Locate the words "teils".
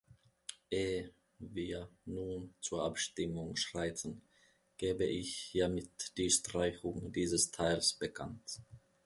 7.51-7.93